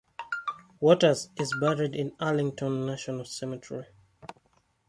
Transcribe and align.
Watters 0.79 1.29
is 1.39 1.53
buried 1.59 1.93
in 1.95 2.15
Arlington 2.19 2.87
National 2.87 3.23
Cemetery. 3.23 3.85